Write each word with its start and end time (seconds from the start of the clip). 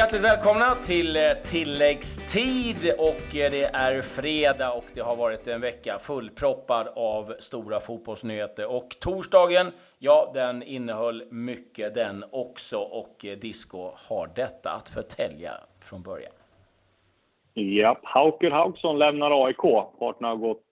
Hjärtligt 0.00 0.22
välkomna 0.22 0.74
till 0.74 1.16
eh, 1.16 1.22
tilläggstid 1.44 2.94
och 2.98 3.36
eh, 3.36 3.50
det 3.50 3.64
är 3.64 4.02
fredag 4.02 4.72
och 4.72 4.84
det 4.94 5.00
har 5.00 5.16
varit 5.16 5.46
en 5.46 5.60
vecka 5.60 5.98
fullproppad 5.98 6.88
av 6.96 7.34
stora 7.38 7.80
fotbollsnyheter 7.80 8.66
och 8.66 8.96
torsdagen, 9.00 9.72
ja, 9.98 10.30
den 10.34 10.62
innehöll 10.62 11.24
mycket 11.30 11.94
den 11.94 12.24
också 12.32 12.78
och 12.78 13.24
eh, 13.24 13.38
Disco 13.38 13.90
har 14.08 14.30
detta 14.36 14.70
att 14.70 14.88
förtälja 14.88 15.52
från 15.80 16.02
början. 16.02 16.32
Ja, 17.54 17.98
Hauker 18.02 18.50
Hauksson 18.50 18.98
lämnar 18.98 19.46
AIK. 19.46 19.62
Parterna 19.98 20.28
har, 20.28 20.36
gått, 20.36 20.62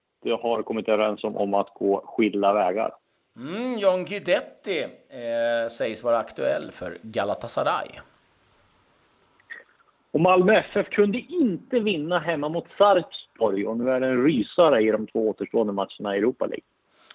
har 0.43 0.63
kommit 0.63 0.89
överens 0.89 1.25
om, 1.25 1.37
om 1.37 1.55
att 1.55 1.75
gå 1.75 2.03
skilda 2.07 2.53
vägar. 2.53 2.95
Mm, 3.37 3.79
John 3.79 4.05
Guidetti 4.05 4.83
eh, 4.83 5.69
sägs 5.71 6.05
vara 6.05 6.19
aktuell 6.19 6.73
för 6.73 6.99
Galatasaray. 7.03 7.89
Och 10.13 10.21
Malmö 10.21 10.55
FF 10.55 10.91
kunde 10.91 11.19
inte 11.19 11.81
vinna 11.81 12.19
hemma 12.19 12.49
mot 12.49 12.67
Sarpsborg 12.79 13.67
och 13.67 13.77
nu 13.77 13.91
är 13.91 14.01
det 14.01 14.07
en 14.07 14.25
rysare 14.25 14.83
i 14.83 14.91
de 14.91 15.07
två 15.07 15.29
återstående 15.29 15.73
matcherna 15.73 16.15
i 16.15 16.19
Europa 16.19 16.47
League. 16.47 16.65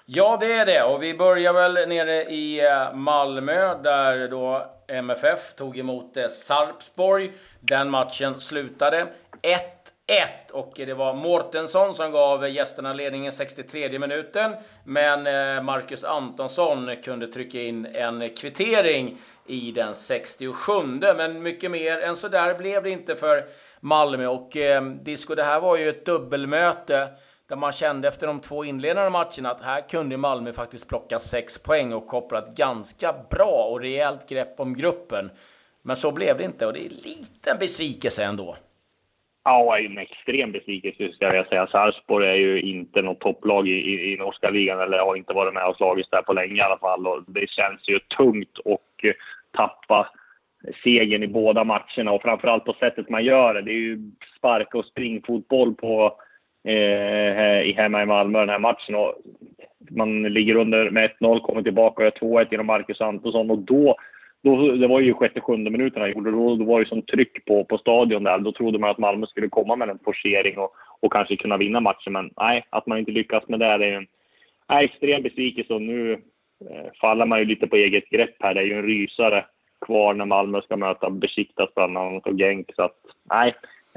Ja, 0.06 0.38
det 0.40 0.54
är 0.54 0.66
det. 0.66 0.84
Och 0.84 1.04
vi 1.04 1.14
börjar 1.14 1.54
väl 1.54 1.90
nere 1.90 2.24
i 2.24 2.66
eh, 2.66 2.94
Malmö 2.94 3.82
där 3.84 4.28
då 4.28 4.66
MFF 4.88 5.56
tog 5.56 5.78
emot 5.78 6.18
eh, 6.18 6.28
Sarpsborg. 6.28 7.32
Den 7.60 7.90
matchen 7.90 8.40
slutade 8.40 9.08
1 9.42 9.83
1 9.83 9.83
och 10.54 10.74
det 10.76 10.94
var 10.94 11.14
Mårtensson 11.14 11.96
som 11.96 12.12
gav 12.12 12.50
gästerna 12.50 12.94
ledningen 12.94 13.32
63 13.32 14.00
minuten. 14.00 14.56
Men 14.84 15.28
eh, 15.28 15.64
Marcus 15.64 16.04
Antonsson 16.04 16.96
kunde 17.04 17.28
trycka 17.28 17.62
in 17.62 17.86
en 17.86 18.30
kvittering 18.30 19.18
i 19.46 19.72
den 19.72 19.96
67. 19.96 20.74
Men 21.00 21.44
mycket 21.44 21.72
mer 21.72 22.00
än 22.00 22.16
så 22.16 22.28
där 22.28 22.54
blev 22.54 22.84
det 22.84 22.90
inte 22.90 23.16
för 23.16 23.44
Malmö. 23.80 24.28
Och 24.28 24.58
eh, 24.58 24.84
Disco, 24.84 25.36
det 25.36 25.44
här 25.44 25.60
var 25.60 25.78
ju 25.78 25.90
ett 25.90 26.06
dubbelmöte 26.06 27.08
där 27.48 27.56
man 27.56 27.72
kände 27.72 28.08
efter 28.08 28.28
de 28.28 28.40
två 28.40 28.64
inledande 28.64 29.10
matcherna 29.10 29.52
att 29.52 29.62
här 29.62 29.90
kunde 29.90 30.18
Malmö 30.18 30.54
faktiskt 30.54 30.88
plocka 30.88 31.20
sex 31.20 31.58
poäng 31.58 31.94
och 31.94 32.08
koppla 32.08 32.40
ett 32.40 32.56
ganska 32.56 33.16
bra 33.30 33.68
och 33.72 33.80
rejält 33.80 34.30
grepp 34.30 34.60
om 34.60 34.78
gruppen. 34.78 35.32
Men 35.82 35.96
så 35.96 36.12
blev 36.12 36.38
det 36.38 36.44
inte 36.44 36.66
och 36.66 36.74
det 36.74 36.80
är 36.80 36.90
en 36.90 36.96
liten 36.96 37.58
besvikelse 37.60 38.24
ändå. 38.24 38.58
Ja, 39.46 39.80
en 39.80 39.98
extrem 39.98 40.52
besvikelse 40.52 41.12
ska 41.14 41.36
jag 41.36 41.48
säga. 41.48 41.68
Sarpsborg 41.68 42.28
är 42.28 42.36
ju 42.36 42.62
inte 42.62 43.02
något 43.02 43.20
topplag 43.20 43.68
i, 43.68 43.72
i, 43.72 44.14
i 44.14 44.18
norska 44.18 44.50
ligan 44.50 44.80
eller 44.80 45.00
har 45.00 45.16
inte 45.16 45.34
varit 45.34 45.54
med 45.54 45.66
och 45.66 45.76
slagits 45.76 46.10
där 46.10 46.22
på 46.22 46.34
länge 46.34 46.56
i 46.56 46.62
alla 46.62 46.78
fall. 46.78 47.08
Och 47.08 47.24
det 47.28 47.50
känns 47.50 47.90
ju 47.90 48.00
tungt 48.00 48.60
att 48.66 49.04
eh, 49.04 49.14
tappa 49.58 50.08
segern 50.84 51.24
i 51.24 51.28
båda 51.28 51.64
matcherna 51.64 52.12
och 52.12 52.22
framförallt 52.22 52.66
på 52.66 52.74
sättet 52.74 53.10
man 53.10 53.24
gör 53.24 53.54
det. 53.54 53.62
Det 53.62 53.72
är 53.72 53.80
ju 53.80 54.12
sparka 54.38 54.78
och 54.78 54.86
springfotboll 54.86 55.76
på, 55.76 56.18
eh, 56.64 57.76
hemma 57.76 58.04
i 58.04 58.06
Malmö 58.06 58.40
den 58.40 58.50
här 58.50 58.60
matchen. 58.60 58.96
Och 58.96 59.16
man 59.90 60.24
ligger 60.24 60.56
under 60.56 60.90
med 60.90 61.12
1-0, 61.20 61.40
kommer 61.40 61.62
tillbaka 61.62 61.98
och 61.98 62.04
gör 62.04 62.44
2-1 62.44 62.48
genom 62.52 62.66
Marcus 62.66 63.02
Antonsson 63.02 63.52
och 63.52 63.58
då 63.58 63.96
då, 64.44 64.72
det 64.72 64.88
var 64.88 65.00
ju 65.00 65.14
sjätte, 65.14 65.42
sjunde 65.42 65.72
minuten 65.72 66.02
han 66.02 66.12
gjorde. 66.12 66.32
Då, 66.32 66.56
då 66.56 66.66
var 66.66 66.80
det 66.80 66.86
som 66.86 67.02
tryck 67.02 67.46
på, 67.46 67.64
på 67.64 67.78
stadion 67.78 68.24
där. 68.24 68.40
Då 68.40 68.52
trodde 68.52 68.80
man 68.80 68.90
att 68.90 68.98
Malmö 68.98 69.26
skulle 69.26 69.50
komma 69.50 69.76
med 69.76 69.90
en 69.90 70.00
forcering 70.06 70.58
och, 70.58 70.74
och 71.00 71.14
kanske 71.14 71.36
kunna 71.36 71.58
vinna 71.58 71.80
matchen. 71.80 72.14
Men 72.14 72.32
nej, 72.38 72.66
att 72.70 72.88
man 72.88 72.98
inte 72.98 73.12
lyckas 73.12 73.48
med 73.48 73.60
det, 73.60 73.78
det 73.78 73.86
är 73.86 73.98
en 73.98 74.08
nej, 74.70 74.86
extrem 74.86 75.24
besvikelse. 75.24 75.74
Och 75.74 75.82
nu 75.82 76.14
eh, 76.14 76.92
faller 77.02 77.26
man 77.26 77.40
ju 77.40 77.46
lite 77.46 77.68
på 77.68 77.76
eget 77.76 78.10
grepp 78.10 78.36
här. 78.40 78.54
Det 78.54 78.62
är 78.62 78.66
ju 78.66 78.78
en 78.78 78.86
rysare 78.86 79.46
kvar 79.86 80.14
när 80.14 80.26
Malmö 80.26 80.62
ska 80.62 80.78
möta 80.78 81.10
Besiktas 81.10 81.70
bland 81.76 81.98
annat 81.98 82.28
och 82.28 82.38
Genk. 82.38 82.72
Så 82.76 82.84
att 82.84 83.00
nej, 83.30 83.56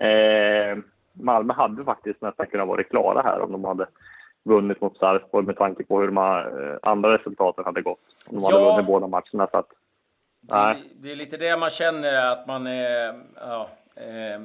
eh, 0.09 0.79
Malmö 1.12 1.53
hade 1.53 1.85
faktiskt 1.85 2.23
nästan 2.23 2.47
kunnat 2.47 2.69
vara 2.69 2.83
klara 2.83 3.23
här 3.23 3.41
om 3.41 3.53
de 3.53 3.65
hade 3.65 3.87
vunnit 4.45 4.81
mot 4.81 4.99
Sarpsborg 4.99 5.47
med 5.47 5.56
tanke 5.56 5.85
på 5.85 6.01
hur 6.01 6.06
de 6.06 6.17
eh, 6.17 6.91
andra 6.91 7.15
resultaten 7.19 7.65
hade 7.65 7.83
gått. 7.83 8.01
De 8.31 8.43
ja. 8.43 8.51
hade 8.51 8.65
vunnit 8.65 8.87
båda 8.87 9.06
matcherna. 9.06 9.49
Så 9.51 9.59
att, 9.59 9.69
det, 10.47 10.77
det, 10.95 11.12
är 11.12 11.17
lite 11.17 11.37
det 11.37 11.57
man 11.57 11.71
känner 11.71 12.33
att 12.33 12.47
man 12.47 12.67
är 12.67 13.21
ja, 13.37 13.69
eh, 13.95 14.41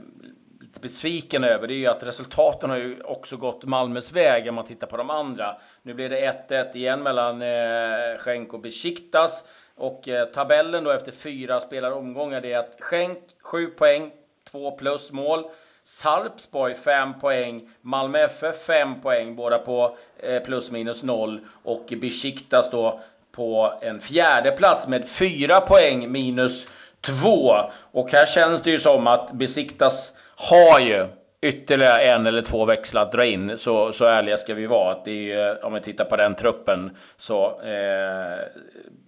lite 0.62 0.80
besviken 0.80 1.44
över. 1.44 1.68
Det 1.68 1.74
är 1.74 1.78
ju 1.78 1.88
att 1.88 2.04
resultaten 2.04 2.70
har 2.70 2.78
ju 2.78 3.02
också 3.02 3.38
gått 3.38 3.66
Malmös 3.66 4.12
väg 4.12 4.50
om 4.50 4.56
man 4.56 4.66
tittar 4.66 4.88
på 4.88 4.98
de 4.98 5.10
andra. 5.10 5.56
Nu 5.82 5.94
blir 5.94 6.10
det 6.10 6.46
1-1 6.50 6.76
igen 6.76 7.04
mellan 7.04 7.42
eh, 7.42 8.18
Schenk 8.20 8.54
och 8.54 8.60
Besiktas. 8.60 9.44
Och 9.76 10.08
eh, 10.08 10.26
tabellen 10.26 10.84
då 10.84 10.92
efter 10.92 11.12
fyra 11.12 11.60
spelaromgångar. 11.60 12.42
det 12.42 12.54
är 12.54 12.60
att 12.60 12.76
Schenk 12.80 13.20
7 13.42 13.68
poäng, 13.68 14.12
2 14.52 14.72
plus 14.72 15.12
mål. 15.12 15.46
Sarpsborg 15.84 16.76
5 16.76 17.20
poäng, 17.20 17.70
Malmö 17.82 18.20
FF 18.20 18.66
5 18.66 19.02
poäng, 19.02 19.36
båda 19.36 19.58
på 19.58 19.98
eh, 20.18 20.44
plus 20.44 20.72
minus 20.72 21.04
0 21.04 21.40
och 21.64 21.94
Besiktas 22.02 22.72
då 22.72 23.00
på 23.32 23.74
en 23.82 24.00
fjärde 24.00 24.52
plats 24.52 24.88
med 24.88 25.08
fyra 25.08 25.62
poäng 25.62 26.12
minus 26.12 26.68
två. 27.02 27.56
Och 27.92 28.12
här 28.12 28.26
känns 28.26 28.62
det 28.62 28.72
ju 28.72 28.80
som 28.80 29.08
att 29.08 29.32
Besiktas 29.32 30.14
har 30.36 30.80
ju 30.80 31.06
ytterligare 31.42 32.02
en 32.02 32.28
eller 32.28 32.42
två 32.42 32.66
växlar 32.66 33.02
att 33.02 33.12
dra 33.12 33.26
in. 33.26 33.58
Så, 33.58 33.92
så 33.92 34.06
ärliga 34.06 34.38
ska 34.38 34.54
vi 34.54 34.66
vara. 34.66 34.92
Att 34.92 35.06
det 35.06 35.32
är, 35.32 35.50
eh, 35.50 35.66
om 35.66 35.74
vi 35.74 35.82
tittar 35.82 36.06
på 36.06 36.16
den 36.16 36.36
truppen 36.36 36.98
så 37.18 37.62
eh, 37.62 38.40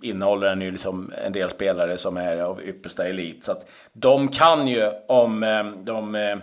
innehåller 0.01 0.47
den 0.47 0.61
ju 0.61 0.71
liksom 0.71 1.13
en 1.25 1.33
del 1.33 1.49
spelare 1.49 1.97
som 1.97 2.17
är 2.17 2.37
av 2.37 2.61
yppersta 2.63 3.07
elit. 3.07 3.43
Så 3.43 3.51
att 3.51 3.69
de 3.93 4.27
kan 4.27 4.67
ju 4.67 4.91
om 5.07 5.43
eh, 5.43 5.65
de 5.65 6.15
eh, 6.15 6.37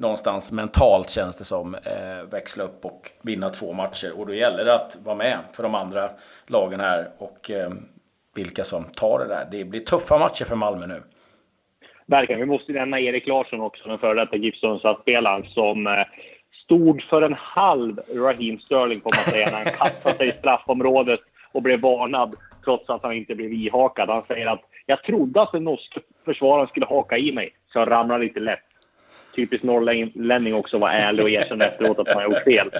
någonstans 0.00 0.52
mentalt 0.52 1.10
känns 1.10 1.36
det 1.36 1.44
som 1.44 1.74
eh, 1.74 2.30
växla 2.30 2.64
upp 2.64 2.84
och 2.84 3.10
vinna 3.22 3.50
två 3.50 3.72
matcher. 3.72 4.12
Och 4.18 4.26
då 4.26 4.34
gäller 4.34 4.64
det 4.64 4.74
att 4.74 4.96
vara 5.04 5.16
med 5.16 5.38
för 5.52 5.62
de 5.62 5.74
andra 5.74 6.10
lagen 6.46 6.80
här 6.80 7.08
och 7.18 7.50
eh, 7.50 7.70
vilka 8.34 8.64
som 8.64 8.84
tar 8.84 9.18
det 9.18 9.26
där. 9.26 9.48
Det 9.50 9.64
blir 9.64 9.80
tuffa 9.80 10.18
matcher 10.18 10.44
för 10.44 10.56
Malmö 10.56 10.86
nu. 10.86 11.02
Verkligen. 12.06 12.40
Vi 12.40 12.46
måste 12.46 12.72
nämna 12.72 13.00
Erik 13.00 13.26
Larsson 13.26 13.60
också, 13.60 13.88
den 13.88 13.98
före 13.98 14.20
detta 14.20 14.36
Gibson-spelaren 14.36 15.44
som 15.44 15.86
eh, 15.86 15.92
stod 16.64 17.02
för 17.02 17.22
en 17.22 17.34
halv 17.38 18.00
Raheem 18.14 18.58
Sterling 18.58 19.00
får 19.00 19.16
man 19.16 19.32
säga 19.32 19.50
när 19.50 19.64
han 19.64 19.72
kastade 19.78 20.16
sig 20.16 20.28
i 20.28 20.32
straffområdet 20.32 21.20
och 21.52 21.62
blev 21.62 21.80
varnad 21.80 22.34
trots 22.64 22.90
att 22.90 23.02
han 23.02 23.12
inte 23.12 23.34
blev 23.34 23.52
ihakad. 23.52 24.08
Han 24.08 24.24
säger 24.28 24.46
att 24.46 24.60
jag 24.86 25.02
trodde 25.02 25.42
att 25.42 25.52
den 25.52 25.64
norska 25.64 26.00
försvararen 26.24 26.68
skulle 26.68 26.86
haka 26.86 27.18
i 27.18 27.32
mig, 27.32 27.54
så 27.72 27.78
jag 27.78 27.90
ramlade 27.90 28.24
lite 28.24 28.40
lätt 28.40 28.69
typiskt 29.34 29.64
norrlänning 29.64 30.54
också 30.54 30.78
vara 30.78 30.92
ärlig 30.92 31.24
och 31.24 31.30
erkänna 31.30 31.64
efteråt 31.64 31.98
att 31.98 32.06
man 32.06 32.16
har 32.16 32.24
gjort 32.24 32.44
fel. 32.44 32.70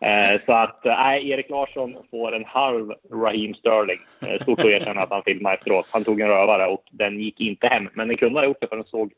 Eh, 0.00 0.40
så 0.46 0.52
att, 0.52 0.86
eh, 0.86 0.92
nej, 0.92 1.30
Erik 1.30 1.50
Larsson 1.50 1.96
får 2.10 2.34
en 2.34 2.44
halv 2.44 2.92
Raheem 3.12 3.54
Sterling. 3.54 4.00
Eh, 4.26 4.42
stort 4.42 4.58
att 4.58 4.64
erkänna 4.64 5.02
att 5.02 5.10
han 5.10 5.22
filmade 5.22 5.56
efteråt. 5.56 5.86
Han 5.90 6.04
tog 6.04 6.20
en 6.20 6.28
rövare 6.28 6.66
och 6.66 6.84
den 6.90 7.20
gick 7.20 7.40
inte 7.40 7.66
hem. 7.66 7.88
Men 7.92 8.08
den 8.08 8.16
kunde 8.16 8.40
ha 8.40 8.46
gjort 8.46 8.60
det 8.60 8.66
för 8.66 8.76
den 8.76 8.84
såg, 8.84 9.12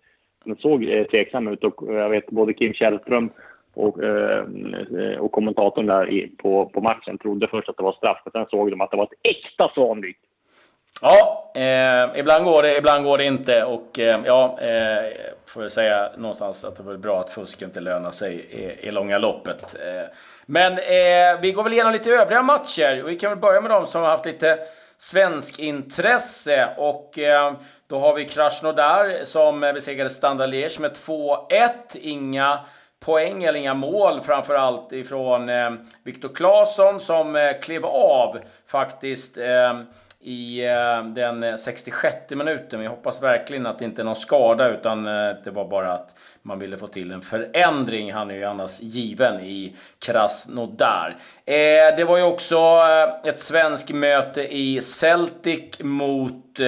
den 0.44 0.56
såg 0.56 0.84
eh, 0.84 1.04
tveksam 1.04 1.48
ut 1.48 1.64
och 1.64 1.88
eh, 1.88 1.94
jag 1.94 2.10
vet 2.10 2.26
både 2.26 2.52
Kim 2.52 2.72
Källström 2.72 3.30
och, 3.74 3.98
och 5.18 5.32
kommentatorn 5.32 5.86
där 5.86 6.28
på, 6.36 6.66
på 6.66 6.80
matchen 6.80 7.18
trodde 7.18 7.48
först 7.48 7.68
att 7.68 7.76
det 7.76 7.82
var 7.82 7.92
straff, 7.92 8.22
men 8.24 8.32
sen 8.32 8.46
såg 8.50 8.70
de 8.70 8.80
att 8.80 8.90
det 8.90 8.96
var 8.96 9.04
ett 9.04 9.30
äkta 9.36 9.70
svanbyte. 9.74 10.18
Ja, 11.02 11.50
eh, 11.54 12.18
ibland 12.18 12.44
går 12.44 12.62
det, 12.62 12.76
ibland 12.76 13.04
går 13.04 13.18
det 13.18 13.24
inte. 13.24 13.64
Och 13.64 13.98
eh, 13.98 14.20
ja, 14.24 14.58
eh, 14.60 15.12
får 15.46 15.62
jag 15.62 15.72
säga 15.72 16.10
någonstans 16.16 16.64
att 16.64 16.76
det 16.76 16.92
är 16.92 16.96
bra 16.96 17.20
att 17.20 17.30
fusk 17.30 17.62
inte 17.62 17.80
lönar 17.80 18.10
sig 18.10 18.34
i, 18.34 18.88
i 18.88 18.90
långa 18.90 19.18
loppet. 19.18 19.76
Eh, 19.80 20.04
men 20.46 20.72
eh, 20.72 21.40
vi 21.40 21.52
går 21.52 21.62
väl 21.62 21.72
igenom 21.72 21.92
lite 21.92 22.10
övriga 22.10 22.42
matcher. 22.42 23.02
Vi 23.02 23.18
kan 23.18 23.30
väl 23.30 23.38
börja 23.38 23.60
med 23.60 23.70
de 23.70 23.86
som 23.86 24.02
har 24.02 24.08
haft 24.08 24.26
lite 24.26 24.58
svensk 24.98 25.58
intresse. 25.58 26.68
Och 26.76 27.18
eh, 27.18 27.54
då 27.86 27.98
har 27.98 28.14
vi 28.14 28.24
Krasnodar 28.24 29.24
som 29.24 29.60
besegrade 29.60 30.10
Standard 30.10 30.50
Liège 30.50 30.80
med 30.80 30.92
2-1. 30.92 31.70
Inga 31.94 32.58
poäng 33.00 33.44
eller 33.44 33.58
inga 33.58 33.74
mål 33.74 34.20
framförallt 34.20 34.92
ifrån 34.92 35.48
eh, 35.48 35.70
Viktor 36.04 36.34
Claesson 36.34 37.00
som 37.00 37.36
eh, 37.36 37.60
klev 37.62 37.86
av 37.86 38.38
faktiskt 38.66 39.38
eh, 39.38 39.80
i 40.26 40.64
eh, 40.64 41.04
den 41.04 41.58
66 41.58 42.30
minuten. 42.30 42.80
Vi 42.80 42.86
hoppas 42.86 43.22
verkligen 43.22 43.66
att 43.66 43.78
det 43.78 43.84
inte 43.84 44.02
är 44.02 44.04
någon 44.04 44.16
skada 44.16 44.68
utan 44.68 45.06
eh, 45.06 45.36
det 45.44 45.50
var 45.50 45.68
bara 45.68 45.92
att 45.92 46.14
man 46.42 46.58
ville 46.58 46.78
få 46.78 46.86
till 46.86 47.12
en 47.12 47.22
förändring. 47.22 48.12
Han 48.12 48.30
är 48.30 48.34
ju 48.34 48.44
annars 48.44 48.80
given 48.80 49.40
i 49.40 49.76
Krasnodar. 49.98 51.16
Eh, 51.44 51.96
det 51.96 52.04
var 52.04 52.16
ju 52.16 52.22
också 52.22 52.80
ett 53.24 53.40
svenskt 53.40 53.90
möte 53.90 54.56
i 54.56 54.80
Celtic 54.82 55.78
mot 55.80 56.58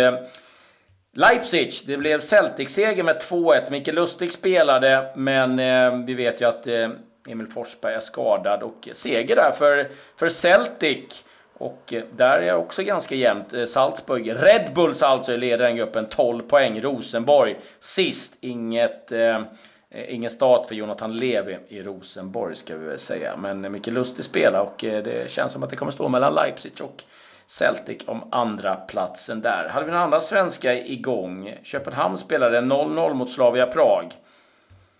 Leipzig. 1.13 1.73
Det 1.87 1.97
blev 1.97 2.21
Celtic-seger 2.21 3.03
med 3.03 3.17
2-1. 3.17 3.71
Mikael 3.71 3.95
Lustig 3.95 4.33
spelade, 4.33 5.13
men 5.17 5.57
vi 6.07 6.15
vet 6.15 6.41
ju 6.41 6.49
att 6.49 6.67
Emil 7.29 7.47
Forsberg 7.47 7.95
är 7.95 8.01
skadad 8.01 8.63
och 8.63 8.89
seger 8.93 9.37
där 9.37 9.53
för, 9.59 9.89
för 10.17 10.29
Celtic. 10.29 11.25
Och 11.59 11.93
eh, 11.93 12.03
där 12.17 12.39
är 12.39 12.47
det 12.47 12.55
också 12.55 12.83
ganska 12.83 13.15
jämnt. 13.15 13.55
Eh, 13.55 13.65
Salzburg, 13.65 14.31
Red 14.31 14.71
Bulls 14.75 15.03
alltså 15.03 15.37
leder 15.37 15.65
den 15.65 15.77
gruppen 15.77 16.07
12 16.07 16.43
poäng. 16.43 16.81
Rosenborg 16.81 17.57
sist. 17.81 18.37
Inget, 18.41 19.13
eh, 19.13 19.41
ingen 20.09 20.31
start 20.31 20.67
för 20.67 20.75
Jonathan 20.75 21.17
Levi 21.17 21.57
i 21.69 21.83
Rosenborg 21.83 22.57
ska 22.57 22.77
vi 22.77 22.87
väl 22.87 22.99
säga. 22.99 23.37
Men 23.37 23.65
eh, 23.65 23.71
mycket 23.71 23.93
lustig 23.93 24.25
spela 24.25 24.63
och 24.63 24.75
det 24.79 25.31
känns 25.31 25.53
som 25.53 25.63
att 25.63 25.71
det 25.71 25.77
kommer 25.77 25.93
stå 25.93 26.09
mellan 26.09 26.35
Leipzig 26.35 26.73
och 26.81 27.03
Celtic 27.47 28.03
om 28.07 28.23
andra 28.31 28.75
platsen 28.75 29.41
där. 29.41 29.69
Hade 29.69 29.87
vi 29.87 29.93
några 29.93 30.05
andra 30.05 30.21
svenska 30.21 30.87
igång? 30.87 31.55
Köpenhamn 31.63 32.19
spelade 32.19 32.61
0-0 32.61 33.15
mot 33.15 33.31
Slavia 33.31 33.67
Prag. 33.67 34.13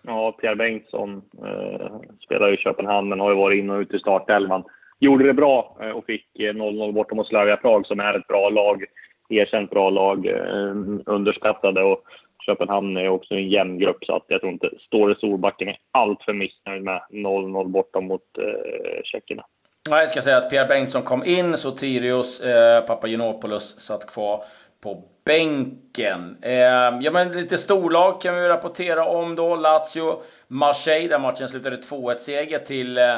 Ja, 0.01 0.31
Pierre 0.31 0.55
Bengtsson 0.55 1.21
eh, 1.45 1.91
spelar 2.25 2.53
i 2.53 2.57
Köpenhamn 2.57 3.09
men 3.09 3.19
har 3.19 3.29
ju 3.29 3.35
varit 3.35 3.59
in 3.59 3.69
och 3.69 3.79
ut 3.79 3.93
i 3.93 3.99
startelvan. 3.99 4.63
Gjorde 4.99 5.27
det 5.27 5.33
bra 5.33 5.77
eh, 5.81 5.89
och 5.89 6.05
fick 6.05 6.25
0-0 6.39 6.91
borta 6.91 7.15
mot 7.15 7.27
Slavia 7.27 7.57
Prag 7.57 7.87
som 7.87 7.99
är 7.99 8.13
ett 8.13 8.27
bra 8.27 8.49
lag. 8.49 8.85
Erkänt 9.29 9.69
bra 9.69 9.89
lag. 9.89 10.25
Eh, 10.27 10.75
underskattade 11.05 11.83
och 11.83 12.03
Köpenhamn 12.45 12.97
är 12.97 13.09
också 13.09 13.33
en 13.33 13.49
jämn 13.49 13.79
grupp 13.79 14.05
så 14.05 14.15
att 14.15 14.25
jag 14.27 14.41
tror 14.41 14.51
inte 14.51 14.69
Ståle 14.79 15.15
Solbacken 15.15 15.67
är 15.67 15.77
allt 15.91 16.23
för 16.23 16.33
missnöjd 16.33 16.83
med 16.83 17.01
0-0 17.09 17.67
borta 17.67 18.01
mot 18.01 18.21
eh, 18.37 19.01
tjeckerna. 19.03 19.45
Nej, 19.89 19.99
jag 19.99 20.09
ska 20.09 20.21
säga 20.21 20.37
att 20.37 20.49
Pierre 20.49 20.67
Bengtsson 20.67 21.01
kom 21.01 21.23
in, 21.25 21.57
Sotirios 21.57 22.41
eh, 22.41 22.85
Papagenopoulos 22.85 23.79
satt 23.79 24.11
kvar 24.11 24.43
på 24.81 25.03
bänken. 25.25 26.37
Eh, 26.41 26.53
ja, 27.01 27.11
men 27.11 27.31
lite 27.31 27.57
storlag 27.57 28.21
kan 28.21 28.35
vi 28.35 28.47
rapportera 28.47 29.05
om 29.05 29.35
då. 29.35 29.55
Lazio, 29.55 30.21
Marseille, 30.47 31.07
där 31.07 31.19
matchen 31.19 31.49
slutade 31.49 31.77
2-1-seger 31.77 32.59
till 32.59 32.97
eh, 32.97 33.15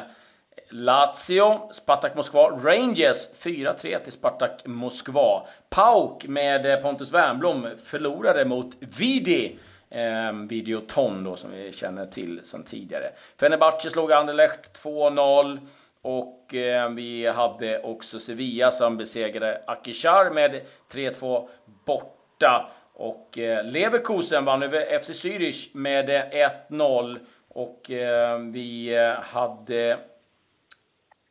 Lazio, 0.70 1.70
Spartak 1.74 2.16
Moskva, 2.16 2.50
Rangers 2.50 3.28
4-3 3.44 4.00
till 4.04 4.12
Spartak 4.12 4.66
Moskva. 4.66 5.48
Pauk 5.70 6.28
med 6.28 6.66
eh, 6.66 6.82
Pontus 6.82 7.14
Wernbloom 7.14 7.68
förlorade 7.84 8.46
mot 8.46 8.76
Vidi. 8.80 9.60
Eh, 9.90 10.34
Videoton 10.50 11.24
då 11.24 11.36
som 11.36 11.52
vi 11.52 11.72
känner 11.72 12.06
till 12.06 12.40
sedan 12.44 12.64
tidigare. 12.64 13.12
Fenerbahce 13.40 13.90
slog 13.90 14.12
Anderlecht 14.12 14.84
2-0. 14.84 15.60
Och 16.02 16.56
eh, 16.56 16.90
vi 16.90 17.28
hade 17.28 17.82
också 17.82 18.20
Sevilla 18.20 18.72
som 18.72 18.98
besegrade 18.98 19.62
Akishar 19.68 20.30
med 20.30 20.62
3-2 20.92 21.48
borta. 21.86 22.72
Och 22.94 23.38
eh, 23.38 23.66
Leverkusen 23.66 24.46
vann 24.46 24.64
över 24.64 25.00
FC 25.00 25.10
Zürich 25.10 25.70
med 25.74 26.10
eh, 26.10 26.50
1-0. 26.70 27.20
Och 27.48 27.92
eh, 27.92 28.40
vi 28.40 28.96
eh, 28.96 29.12
hade... 29.12 29.98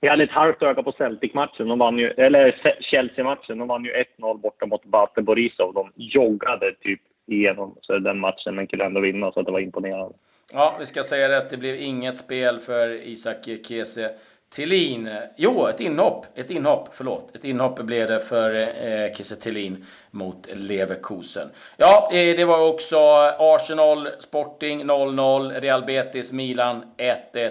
Vi 0.00 0.08
hade 0.08 0.25
ett 0.25 0.31
halvt 0.31 0.62
öga 0.62 0.82
på 0.82 0.93
Celtic-matchen, 0.93 1.69
de 1.69 1.79
vann 1.79 1.99
ju, 1.99 2.11
eller 2.11 2.76
Chelsea-matchen. 2.81 3.58
De 3.58 3.69
vann 3.69 3.85
ju 3.85 4.05
1-0 4.19 4.38
borta 4.38 4.67
mot 4.67 4.85
Bate 4.85 5.23
Borisov. 5.23 5.75
De 5.75 5.93
joggade 5.97 6.75
typ 6.81 7.00
igenom 7.26 7.76
så 7.81 7.99
den 7.99 8.19
matchen, 8.20 8.55
men 8.55 8.67
kunde 8.67 8.85
ändå 8.85 9.00
vinna, 9.00 9.32
så 9.32 9.43
det 9.43 9.52
var 9.52 9.61
imponerande. 9.61 10.14
Ja, 10.52 10.76
vi 10.81 10.87
ska 10.87 11.02
säga 11.02 11.29
det, 11.29 11.47
Det 11.50 11.56
blev 11.56 11.76
inget 11.76 12.19
spel 12.19 12.61
för 12.61 13.08
Isak 13.08 13.49
Kese 13.69 14.11
Tillin. 14.50 15.11
Jo, 15.37 15.67
ett 15.67 15.81
inhopp. 15.81 16.26
Ett 16.35 16.50
inhopp, 16.50 16.88
förlåt. 16.93 17.37
Ett 17.37 17.44
inhopp 17.44 17.81
blev 17.81 18.08
det 18.08 18.20
för 18.20 18.55
eh, 18.55 19.14
Kiese 19.14 19.37
Tillin 19.37 19.87
mot 20.11 20.49
Leverkusen. 20.52 21.49
Ja, 21.76 22.11
eh, 22.12 22.37
det 22.37 22.44
var 22.44 22.69
också 22.69 22.99
Arsenal, 23.38 24.08
Sporting 24.19 24.85
0-0, 24.85 25.61
Real 25.61 25.85
Betis, 25.85 26.32
Milan 26.32 26.85
1-1 26.97 27.50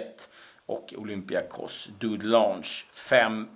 och 0.70 0.94
Olympiakos 0.96 1.90
Dudelange 2.00 2.68
5-1. 3.10 3.46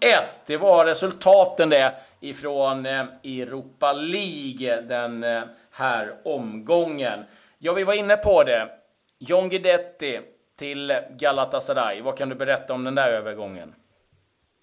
Det 0.47 0.57
var 0.57 0.85
resultaten 0.85 1.71
det 1.71 1.95
ifrån 2.21 2.87
eh, 2.87 3.05
Europa 3.25 3.93
League 3.93 4.81
den 4.81 5.25
eh, 5.25 5.43
här 5.71 6.13
omgången. 6.25 7.21
Ja, 7.59 7.73
vi 7.73 7.85
var 7.85 7.95
inne 7.95 8.17
på 8.17 8.43
det. 8.45 8.69
John 9.19 9.49
Guidetti 9.49 10.21
till 10.59 10.93
Galatasaray. 11.19 12.01
Vad 12.01 12.19
kan 12.19 12.29
du 12.29 12.35
berätta 12.35 12.75
om 12.75 12.85
den 12.85 12.95
där 12.95 13.09
övergången? 13.09 13.75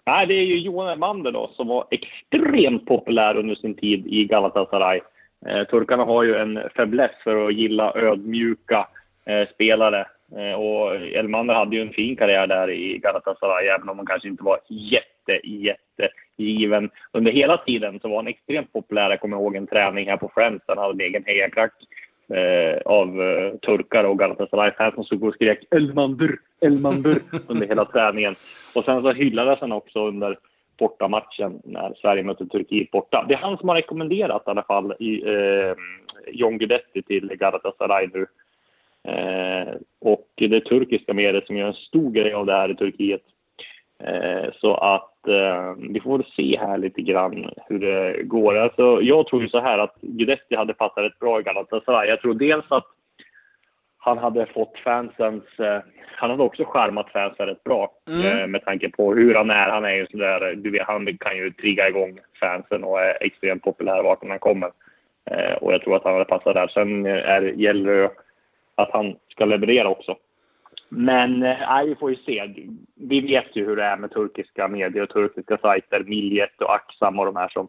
Nej, 0.06 0.26
det 0.26 0.34
är 0.34 0.44
ju 0.44 0.58
Johan 0.58 0.88
Elmander 0.88 1.32
då, 1.32 1.50
som 1.56 1.68
var 1.68 1.86
extremt 1.90 2.86
populär 2.86 3.36
under 3.36 3.54
sin 3.54 3.74
tid 3.74 4.06
i 4.06 4.24
Galatasaray. 4.24 5.00
Eh, 5.46 5.64
turkarna 5.64 6.04
har 6.04 6.22
ju 6.22 6.36
en 6.36 6.60
fäbless 6.76 7.10
för 7.24 7.46
att 7.46 7.54
gilla 7.54 7.92
ödmjuka 7.94 8.88
eh, 9.24 9.48
spelare. 9.54 10.06
Eh, 10.36 10.54
och 10.54 10.94
Elmander 10.96 11.54
hade 11.54 11.76
ju 11.76 11.82
en 11.82 11.92
fin 11.92 12.16
karriär 12.16 12.46
där 12.46 12.70
i 12.70 12.98
Galatasaray, 12.98 13.66
även 13.66 13.88
om 13.88 13.96
han 13.96 14.06
kanske 14.06 14.28
inte 14.28 14.44
var 14.44 14.58
jätte, 14.68 15.46
jätte 15.46 16.08
given. 16.36 16.90
Under 17.12 17.32
hela 17.32 17.56
tiden 17.56 18.00
så 18.00 18.08
var 18.08 18.16
han 18.16 18.26
extremt 18.26 18.72
populär. 18.72 19.10
Jag 19.10 19.20
kommer 19.20 19.36
ihåg 19.36 19.56
en 19.56 19.66
träning 19.66 20.08
här 20.08 20.16
på 20.16 20.30
Friends. 20.34 20.64
Han 20.66 20.78
hade 20.78 20.92
en 20.92 21.00
egen 21.00 21.24
hejaklack 21.26 21.72
eh, 22.28 22.80
av 22.84 23.22
eh, 23.22 23.54
turkar 23.54 24.04
och 24.04 24.18
Galatasaray-fans 24.18 24.94
som 24.94 25.04
stod 25.04 25.24
och 25.24 25.34
skrek 25.34 25.58
Elmander, 25.70 26.38
Elmander 26.60 27.18
under 27.48 27.66
hela 27.66 27.84
träningen. 27.84 28.34
Och 28.74 28.84
sen 28.84 29.02
så 29.02 29.12
hyllades 29.12 29.60
han 29.60 29.72
också 29.72 30.08
under 30.08 30.38
bortamatchen 30.78 31.60
när 31.64 31.94
Sverige 32.00 32.22
mötte 32.22 32.46
Turkiet 32.46 32.90
borta. 32.90 33.24
Det 33.28 33.34
är 33.34 33.38
han 33.38 33.58
som 33.58 33.68
har 33.68 33.76
rekommenderat 33.76 34.42
i 34.46 34.50
alla 34.50 34.62
fall 34.62 34.94
i, 34.98 35.22
eh, 35.28 35.74
John 36.26 36.58
Guidetti 36.58 37.02
till 37.02 37.28
Galatasaray 37.28 38.08
nu. 38.14 38.26
Eh, 39.08 39.74
och 40.00 40.28
det 40.36 40.60
turkiska 40.60 41.14
medier 41.14 41.44
som 41.46 41.56
gör 41.56 41.66
en 41.66 41.74
stor 41.74 42.10
grej 42.10 42.32
av 42.32 42.46
det 42.46 42.52
här 42.52 42.70
i 42.70 42.74
Turkiet. 42.74 43.22
Eh, 44.04 44.50
så 44.60 44.74
att 44.74 45.28
eh, 45.28 45.74
vi 45.90 46.00
får 46.00 46.26
se 46.36 46.58
här 46.58 46.78
lite 46.78 47.02
grann 47.02 47.50
hur 47.68 47.78
det 47.78 48.22
går. 48.22 48.56
Alltså, 48.56 49.02
jag 49.02 49.26
tror 49.26 49.42
ju 49.42 49.48
så 49.48 49.60
här 49.60 49.78
att 49.78 49.96
Guidetti 50.00 50.56
hade 50.56 50.74
passat 50.74 51.04
rätt 51.04 51.18
bra 51.18 51.40
i 51.40 51.42
Galatasaray. 51.42 52.08
Jag 52.08 52.20
tror 52.20 52.34
dels 52.34 52.64
att 52.68 52.86
han 53.98 54.18
hade 54.18 54.46
fått 54.46 54.78
fansens... 54.78 55.44
Eh, 55.58 55.80
han 56.16 56.30
hade 56.30 56.42
också 56.42 56.64
skärmat 56.64 57.10
fansen 57.10 57.46
rätt 57.46 57.64
bra 57.64 57.92
mm. 58.08 58.50
med 58.50 58.64
tanke 58.64 58.88
på 58.90 59.14
hur 59.14 59.34
han 59.34 59.50
är. 59.50 59.70
Han 59.70 59.84
är 59.84 59.94
ju 59.94 60.06
sådär, 60.06 60.54
du 60.54 60.70
vet, 60.70 60.86
han 60.86 61.18
kan 61.18 61.36
ju 61.36 61.50
trigga 61.50 61.88
igång 61.88 62.18
fansen 62.40 62.84
och 62.84 63.00
är 63.00 63.18
extremt 63.20 63.62
populär 63.62 64.02
vart 64.02 64.28
han 64.28 64.38
kommer. 64.38 64.70
Och 65.60 65.72
jag 65.72 65.82
tror 65.82 65.96
att 65.96 66.04
han 66.04 66.12
hade 66.12 66.24
passat 66.24 66.54
där. 66.54 66.68
Sen 66.68 67.06
är, 67.06 67.42
gäller 67.42 67.92
det 67.92 68.10
att 68.82 68.92
han 68.92 69.16
ska 69.28 69.44
leverera 69.44 69.88
också. 69.88 70.16
Men 70.94 71.42
eh, 71.42 71.56
nej, 71.68 71.86
vi 71.86 71.94
får 71.94 72.10
ju 72.10 72.16
se. 72.16 72.54
Vi 72.94 73.20
vet 73.20 73.56
ju 73.56 73.64
hur 73.64 73.76
det 73.76 73.84
är 73.84 73.96
med 73.96 74.10
turkiska 74.10 74.68
medier 74.68 75.02
och 75.02 75.08
turkiska 75.08 75.58
sajter, 75.58 76.00
Miljet 76.00 76.62
och 76.62 76.74
Aksam 76.74 77.18
och 77.18 77.26
de 77.26 77.36
här 77.36 77.48
som, 77.48 77.68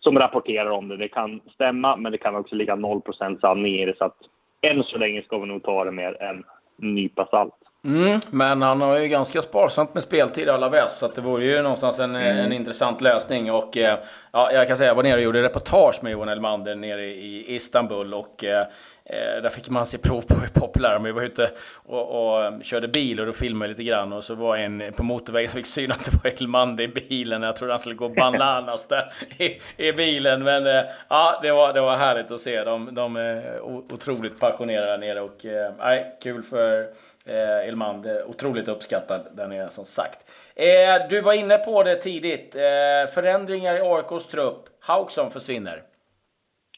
som 0.00 0.18
rapporterar 0.18 0.70
om 0.70 0.88
det. 0.88 0.96
Det 0.96 1.08
kan 1.08 1.40
stämma, 1.54 1.96
men 1.96 2.12
det 2.12 2.18
kan 2.18 2.36
också 2.36 2.54
ligga 2.54 2.74
0 2.74 3.02
sanning 3.40 3.74
i 3.74 3.86
det. 3.86 3.96
Så 3.98 4.04
att 4.04 4.16
än 4.60 4.82
så 4.82 4.98
länge 4.98 5.22
ska 5.22 5.38
vi 5.38 5.46
nog 5.46 5.62
ta 5.62 5.84
det 5.84 5.90
med 5.90 6.16
en 6.20 6.44
nypa 6.76 7.26
salt. 7.26 7.54
Mm, 7.84 8.20
men 8.30 8.62
han 8.62 8.80
har 8.80 8.98
ju 8.98 9.08
ganska 9.08 9.42
sparsamt 9.42 9.94
med 9.94 10.02
speltid 10.02 10.48
Alaves, 10.48 10.98
så 10.98 11.06
att 11.06 11.14
det 11.14 11.20
vore 11.20 11.44
ju 11.44 11.62
någonstans 11.62 12.00
en, 12.00 12.16
mm. 12.16 12.38
en 12.38 12.52
intressant 12.52 13.00
lösning. 13.00 13.52
Och 13.52 13.76
eh, 13.76 13.98
ja, 14.32 14.52
jag 14.52 14.68
kan 14.68 14.76
säga, 14.76 14.88
jag 14.88 14.94
var 14.94 15.02
nere 15.02 15.16
och 15.16 15.22
gjorde 15.22 15.42
reportage 15.42 16.02
med 16.02 16.12
Johan 16.12 16.28
Elmander 16.28 16.74
nere 16.74 17.04
i 17.06 17.54
Istanbul 17.54 18.14
och 18.14 18.44
Eh, 18.44 18.66
Eh, 19.10 19.42
där 19.42 19.48
fick 19.48 19.68
man 19.68 19.86
se 19.86 19.98
prov 19.98 20.22
på 20.22 20.34
hur 20.34 20.48
populär 20.48 20.94
de 20.94 21.02
Vi 21.02 21.12
var 21.12 21.22
ute 21.22 21.50
och, 21.74 22.32
och 22.32 22.44
eh, 22.44 22.60
körde 22.60 22.88
bil 22.88 23.20
och 23.20 23.26
då 23.26 23.32
filmade 23.32 23.68
lite 23.68 23.82
grann 23.82 24.12
och 24.12 24.24
så 24.24 24.34
var 24.34 24.56
en 24.56 24.92
på 24.96 25.02
motorvägen 25.02 25.50
som 25.50 25.56
fick 25.56 25.66
syn 25.66 25.92
att 25.92 26.04
det 26.04 26.24
var 26.24 26.30
Elmander 26.30 26.84
i 26.84 26.88
bilen. 26.88 27.42
Jag 27.42 27.56
trodde 27.56 27.72
han 27.72 27.80
skulle 27.80 27.94
gå 27.94 28.08
bananas 28.08 28.88
där 28.88 29.12
i, 29.38 29.60
i 29.76 29.92
bilen. 29.92 30.42
Men 30.42 30.66
eh, 30.66 30.84
ja, 31.08 31.38
det 31.42 31.52
var, 31.52 31.72
det 31.72 31.80
var 31.80 31.96
härligt 31.96 32.30
att 32.30 32.40
se. 32.40 32.64
De, 32.64 32.94
de 32.94 33.16
eh, 33.16 33.22
är 33.22 33.60
otroligt 33.62 34.40
passionerade 34.40 34.90
där 34.90 34.98
nere 34.98 35.20
och 35.20 35.44
eh, 35.46 36.02
kul 36.22 36.42
för 36.42 36.80
eh, 37.26 37.68
Elmander. 37.68 38.28
Otroligt 38.28 38.68
uppskattad 38.68 39.26
där 39.32 39.46
nere 39.46 39.70
som 39.70 39.84
sagt. 39.84 40.18
Eh, 40.54 41.08
du 41.10 41.20
var 41.20 41.32
inne 41.32 41.58
på 41.58 41.82
det 41.82 41.96
tidigt. 41.96 42.54
Eh, 42.54 43.14
förändringar 43.14 43.74
i 43.74 43.80
AIKs 43.80 44.26
trupp. 44.26 44.64
Hauksson 44.80 45.30
försvinner. 45.30 45.82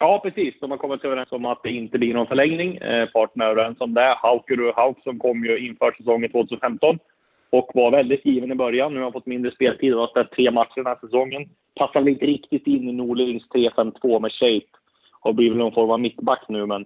Ja, 0.03 0.21
precis. 0.23 0.55
De 0.61 0.71
har 0.71 0.79
kommit 0.79 1.05
överens 1.05 1.33
om 1.33 1.45
att 1.45 1.63
det 1.63 1.71
inte 1.71 1.99
blir 1.99 2.15
någon 2.15 2.27
förlängning. 2.27 2.77
Eh, 2.77 3.09
parterna 3.09 3.45
är 3.45 3.51
överens 3.51 3.81
om 3.81 3.95
det. 3.95 4.15
Haukuru 4.19 4.73
som 5.03 5.19
kom 5.19 5.45
ju 5.45 5.59
inför 5.59 5.93
säsongen 5.93 6.31
2015 6.31 6.99
och 7.51 7.71
var 7.75 7.91
väldigt 7.91 8.25
given 8.25 8.53
i 8.53 8.55
början. 8.55 8.93
Nu 8.93 8.99
har 8.99 9.05
han 9.05 9.13
fått 9.13 9.27
mindre 9.27 9.51
speltid 9.51 9.95
och 9.95 10.01
har 10.01 10.09
spelat 10.09 10.31
tre 10.31 10.51
matcher 10.51 10.77
den 10.77 10.87
här 10.87 10.99
säsongen. 11.01 11.49
Passar 11.75 12.01
väl 12.01 12.09
inte 12.09 12.27
riktigt 12.27 12.67
in 12.67 12.89
i 12.89 12.93
Norlings 12.93 13.49
3-5-2 13.49 14.21
med 14.21 14.33
shape. 14.33 14.67
Har 15.21 15.33
blivit 15.33 15.59
någon 15.59 15.75
form 15.75 15.91
av 15.91 16.01
mittback 16.01 16.45
nu, 16.49 16.67
men 16.67 16.85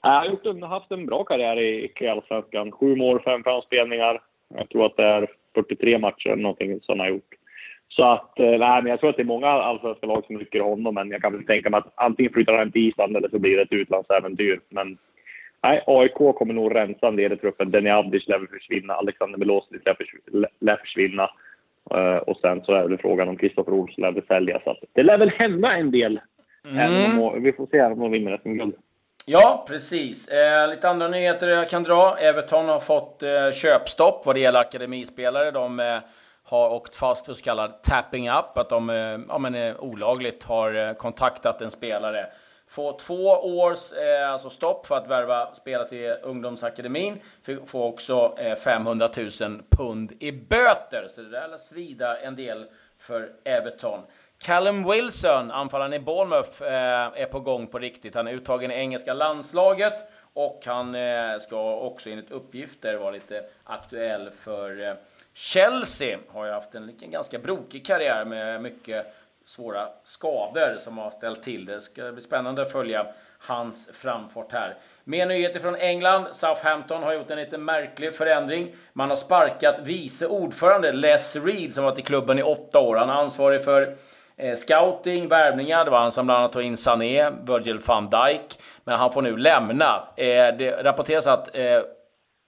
Han 0.00 0.14
har 0.14 0.26
gjort 0.26 0.46
en, 0.46 0.62
haft 0.62 0.90
en 0.90 1.06
bra 1.06 1.24
karriär 1.24 1.60
i 1.60 2.08
Allsvenskan. 2.08 2.72
Sju 2.72 2.96
mål, 2.96 3.20
fem 3.20 3.42
framspelningar. 3.42 4.20
Jag 4.54 4.68
tror 4.68 4.86
att 4.86 4.96
det 4.96 5.04
är 5.04 5.28
43 5.54 5.98
matcher 5.98 6.36
någonting 6.36 6.80
som 6.80 6.92
han 6.92 7.00
har 7.00 7.08
gjort. 7.08 7.34
Så 7.88 8.04
att, 8.04 8.38
eh, 8.38 8.46
nej, 8.46 8.82
men 8.82 8.86
jag 8.86 9.00
tror 9.00 9.10
att 9.10 9.16
det 9.16 9.22
är 9.22 9.24
många 9.24 9.48
allsvenska 9.48 10.06
lag 10.06 10.24
som 10.26 10.38
rycker 10.38 10.60
honom, 10.60 10.94
men 10.94 11.10
jag 11.10 11.22
kan 11.22 11.32
väl 11.32 11.46
tänka 11.46 11.70
mig 11.70 11.78
att 11.78 11.92
antingen 11.94 12.32
flyttar 12.32 12.58
han 12.58 12.72
till 12.72 12.88
Island 12.88 13.16
eller 13.16 13.28
så 13.28 13.38
blir 13.38 13.56
det 13.56 13.62
ett 13.62 13.72
utlandsäventyr. 13.72 14.60
Men 14.68 14.98
nej, 15.62 15.84
AIK 15.86 16.14
kommer 16.14 16.54
nog 16.54 16.74
rensa 16.74 17.08
en 17.08 17.16
del 17.16 17.32
i 17.32 17.36
truppen. 17.36 17.70
Denny 17.70 17.90
Avdic 17.90 18.28
lär 18.28 18.46
försvinna, 18.52 18.94
Alexander 18.94 19.38
Milosevic 19.38 19.82
lär 20.60 20.76
försvinna. 20.76 21.30
Uh, 21.94 22.16
och 22.16 22.36
sen 22.36 22.64
så 22.64 22.72
är 22.72 22.88
det 22.88 22.98
frågan 22.98 23.28
om 23.28 23.36
Kristoffer 23.36 23.72
Olsson 23.72 24.02
lär 24.02 24.12
väl 24.12 24.26
säljas. 24.26 24.62
Det 24.92 25.02
lär 25.02 25.18
väl 25.18 25.30
hända 25.30 25.72
en 25.72 25.90
del. 25.90 26.20
Mm. 26.70 27.20
Om, 27.20 27.42
vi 27.42 27.52
får 27.52 27.66
se 27.66 27.82
om 27.82 28.00
de 28.00 28.10
vinner 28.10 28.38
SM-guld. 28.42 28.74
Ja, 29.26 29.64
precis. 29.68 30.28
Eh, 30.28 30.68
lite 30.68 30.88
andra 30.88 31.08
nyheter 31.08 31.48
jag 31.48 31.68
kan 31.70 31.82
dra. 31.82 32.16
Everton 32.18 32.68
har 32.68 32.80
fått 32.80 33.22
eh, 33.22 33.52
köpstopp 33.52 34.26
vad 34.26 34.36
det 34.36 34.40
gäller 34.40 34.60
akademispelare. 34.60 35.50
De 35.50 35.80
eh, 35.80 35.98
har 36.44 36.70
åkt 36.70 36.94
fast 36.94 37.26
för 37.26 37.34
så 37.34 37.42
kallad 37.42 37.82
tapping 37.82 38.30
up, 38.30 38.58
att 38.58 38.68
de 38.68 38.90
eh, 38.90 39.18
ja, 39.28 39.38
men, 39.38 39.54
eh, 39.54 39.76
olagligt 39.78 40.44
har 40.44 40.74
eh, 40.74 40.92
kontaktat 40.92 41.62
en 41.62 41.70
spelare. 41.70 42.26
Får 42.68 42.98
två 42.98 43.24
års 43.62 43.92
eh, 43.92 44.30
alltså 44.30 44.50
stopp 44.50 44.86
för 44.86 44.96
att 44.96 45.08
värva 45.08 45.54
spelare 45.54 45.88
till 45.88 46.16
ungdomsakademin. 46.22 47.20
Får 47.66 47.84
också 47.84 48.36
500 48.64 49.10
000 49.40 49.62
pund 49.70 50.12
i 50.20 50.32
böter. 50.32 51.06
Så 51.10 51.20
det 51.20 51.30
där 51.30 51.48
lär 51.48 51.56
svida 51.56 52.20
en 52.20 52.36
del 52.36 52.66
för 52.98 53.32
Everton. 53.44 54.00
Callum 54.38 54.90
Wilson, 54.90 55.50
anfallaren 55.50 55.92
i 55.92 55.98
Bournemouth, 55.98 56.62
är 56.62 57.26
på 57.26 57.40
gång 57.40 57.66
på 57.66 57.78
riktigt. 57.78 58.14
Han 58.14 58.26
är 58.26 58.32
uttagen 58.32 58.70
i 58.70 58.74
engelska 58.74 59.14
landslaget 59.14 59.94
och 60.34 60.62
han 60.66 60.94
eh, 60.94 61.38
ska 61.40 61.76
också 61.76 62.10
enligt 62.10 62.30
uppgifter 62.30 62.96
vara 62.96 63.10
lite 63.10 63.44
aktuell 63.64 64.30
för 64.30 64.88
eh, 64.88 64.94
Chelsea 65.34 66.18
har 66.28 66.46
ju 66.46 66.52
haft 66.52 66.74
en 66.74 66.92
ganska 66.98 67.38
brokig 67.38 67.86
karriär 67.86 68.24
med 68.24 68.62
mycket 68.62 69.14
svåra 69.44 69.88
skador 70.04 70.78
som 70.80 70.98
har 70.98 71.10
ställt 71.10 71.42
till 71.42 71.64
det. 71.64 71.80
ska 71.80 72.12
bli 72.12 72.22
spännande 72.22 72.62
att 72.62 72.72
följa 72.72 73.06
hans 73.38 73.90
framfart 73.92 74.52
här. 74.52 74.76
Mer 75.04 75.26
nyheter 75.26 75.60
från 75.60 75.76
England. 75.76 76.26
Southampton 76.32 77.02
har 77.02 77.12
gjort 77.12 77.30
en 77.30 77.38
lite 77.38 77.58
märklig 77.58 78.14
förändring. 78.14 78.74
Man 78.92 79.10
har 79.10 79.16
sparkat 79.16 79.80
vice 79.82 80.26
ordförande 80.26 80.92
Les 80.92 81.36
Reed 81.36 81.74
som 81.74 81.84
varit 81.84 81.98
i 81.98 82.02
klubben 82.02 82.38
i 82.38 82.42
åtta 82.42 82.78
år. 82.80 82.96
Han 82.96 83.08
är 83.08 83.14
ansvarig 83.14 83.64
för 83.64 83.96
eh, 84.38 84.54
scouting, 84.54 85.28
värvningar. 85.28 85.84
Det 85.84 85.90
var 85.90 85.98
han 85.98 86.12
som 86.12 86.26
bland 86.26 86.38
annat 86.38 86.52
tog 86.52 86.62
in 86.62 86.76
Sané, 86.76 87.30
Virgil 87.46 87.78
van 87.86 88.10
Dijk. 88.10 88.58
Men 88.84 88.98
han 88.98 89.12
får 89.12 89.22
nu 89.22 89.36
lämna. 89.36 90.08
Eh, 90.16 90.56
det 90.58 90.82
rapporteras 90.82 91.26
att 91.26 91.56
eh, 91.56 91.80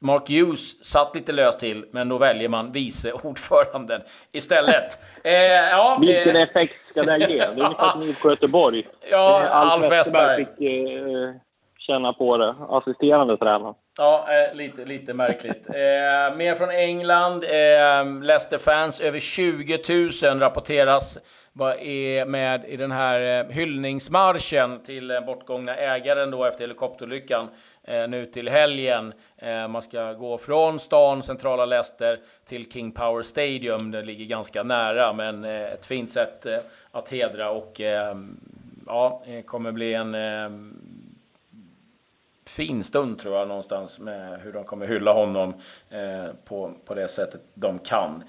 Mark 0.01 0.31
Hughes 0.31 0.85
satt 0.85 1.15
lite 1.15 1.33
löst 1.33 1.61
till, 1.61 1.85
men 1.91 2.09
då 2.09 2.19
väljer 2.19 2.49
man 2.49 2.73
vice 2.73 3.13
ordföranden 3.23 4.03
istället. 4.33 4.99
Eh, 5.25 5.33
ja, 5.71 5.99
Vilken 6.01 6.37
eh, 6.37 6.43
effekt 6.43 6.75
ska 6.91 7.03
det 7.03 7.19
ge? 7.19 7.27
Det 7.27 7.43
är 7.43 7.51
ungefär 7.51 7.91
som 7.91 8.03
IFK 8.11 8.31
Göteborg. 8.31 8.87
Ja, 9.11 9.43
eh, 9.43 9.57
Alf, 9.57 9.73
Alf 9.73 9.93
Westberg 9.93 10.45
fick 10.45 10.71
eh, 10.71 11.35
känna 11.79 12.13
på 12.13 12.37
det. 12.37 12.55
Assisterande 12.69 13.37
tränare. 13.37 13.75
Ja, 13.99 14.29
lite, 14.55 14.85
lite 14.85 15.15
märkligt. 15.15 15.69
Mer 16.37 16.55
från 16.55 16.71
England. 16.71 17.45
Leicester-fans, 18.23 19.01
över 19.01 19.19
20 19.19 19.79
000 20.31 20.41
rapporteras 20.41 21.19
vad 21.59 21.77
är 21.81 22.25
med 22.25 22.65
i 22.65 22.77
den 22.77 22.91
här 22.91 23.45
eh, 23.45 23.53
hyllningsmarschen 23.53 24.81
till 24.81 25.11
eh, 25.11 25.21
bortgångna 25.21 25.77
ägaren 25.77 26.31
då 26.31 26.45
efter 26.45 26.61
helikopterolyckan 26.61 27.49
eh, 27.83 28.09
nu 28.09 28.27
till 28.27 28.49
helgen. 28.49 29.13
Man 29.69 29.83
ska 29.83 30.13
gå 30.13 30.39
från 30.39 30.81
stan, 30.81 31.23
centrala 31.23 31.65
Leicester, 31.65 32.19
till 32.45 32.73
King 32.73 32.93
Power 32.93 33.23
Stadium. 33.23 33.91
Det 33.91 34.03
ligger 34.03 34.25
ganska 34.25 34.63
nära, 34.63 35.13
men 35.13 35.45
ett 35.45 35.87
fint 35.87 36.13
sätt 36.13 36.47
att 36.91 37.09
hedra 37.09 37.51
och 37.51 37.81
ehm, 37.81 38.41
ja, 38.87 39.23
det 39.27 39.43
kommer 39.43 39.73
bli 39.73 39.95
en 39.95 40.15
ehm, 40.15 40.77
fin 42.47 42.85
stund 42.85 43.19
tror 43.19 43.37
jag 43.37 43.49
någonstans 43.49 43.99
med 43.99 44.41
hur 44.41 44.53
de 44.53 44.65
kommer 44.65 44.87
hylla 44.87 45.13
honom 45.13 45.55
på, 46.45 46.73
på 46.85 46.95
det 46.95 47.09
sättet 47.09 47.41
de 47.55 47.79
kan. 47.79 48.23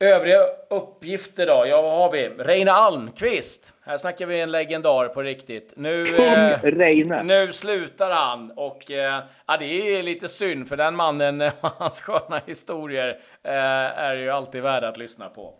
Övriga 0.00 0.38
uppgifter 0.70 1.46
då? 1.46 1.66
Ja, 1.66 1.82
vad 1.82 1.98
har 1.98 2.12
vi? 2.12 2.28
Reine 2.28 2.70
Almqvist. 2.70 3.74
Här 3.86 3.96
snackar 3.96 4.26
vi 4.26 4.40
en 4.40 4.50
legendar 4.50 5.08
på 5.08 5.22
riktigt. 5.22 5.74
Nu, 5.76 6.16
eh, 6.16 7.24
nu 7.24 7.52
slutar 7.52 8.10
han 8.10 8.50
och 8.56 8.90
eh, 8.90 9.22
ja, 9.46 9.56
det 9.56 9.98
är 9.98 10.02
lite 10.02 10.28
synd 10.28 10.68
för 10.68 10.76
den 10.76 10.96
mannen, 10.96 11.40
hans 11.60 12.00
sköna 12.00 12.40
historier 12.46 13.08
eh, 13.42 13.98
är 13.98 14.16
ju 14.16 14.30
alltid 14.30 14.62
värda 14.62 14.88
att 14.88 14.98
lyssna 14.98 15.28
på. 15.28 15.54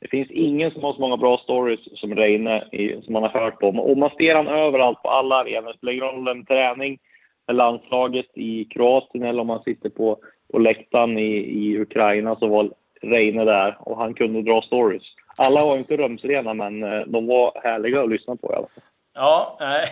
Det 0.00 0.08
finns 0.08 0.30
ingen 0.30 0.70
som 0.70 0.82
har 0.82 0.92
så 0.92 1.00
många 1.00 1.16
bra 1.16 1.38
stories 1.38 2.00
som 2.00 2.14
Reine 2.14 2.64
som 3.04 3.12
man 3.12 3.22
har 3.22 3.30
hört 3.30 3.62
om. 3.62 3.80
Och 3.80 3.98
man 3.98 4.10
ser 4.18 4.34
han 4.34 4.48
överallt 4.48 5.02
på 5.02 5.10
alla 5.10 5.36
arenor. 5.36 5.72
Spelar 5.72 5.92
ingen 5.92 6.04
roll 6.04 6.28
om 6.28 6.46
träning 6.46 6.98
med 7.46 7.56
landslaget 7.56 8.26
i 8.34 8.64
Kroatien 8.64 9.24
eller 9.24 9.40
om 9.40 9.46
man 9.46 9.62
sitter 9.62 9.88
på, 9.88 10.18
på 10.52 10.58
läktaren 10.58 11.18
i, 11.18 11.36
i 11.36 11.80
Ukraina 11.80 12.36
så 12.36 12.46
var 12.46 12.70
Reine 13.02 13.44
där 13.44 13.76
och 13.80 13.96
han 13.96 14.14
kunde 14.14 14.42
dra 14.42 14.62
stories. 14.62 15.02
Alla 15.36 15.64
var 15.64 15.76
inte 15.76 15.96
rumsrena, 15.96 16.54
men 16.54 16.82
eh, 16.82 17.00
de 17.06 17.26
var 17.26 17.60
härliga 17.64 18.02
att 18.02 18.10
lyssna 18.10 18.36
på 18.36 18.52
i 18.52 18.56
alla 18.56 18.66
fall. 18.66 18.84
Ja, 19.14 19.56
nej. 19.60 19.86